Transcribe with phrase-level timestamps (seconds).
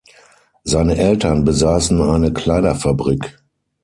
[0.63, 3.37] Seine Eltern besassen eine Kleiderfabrik.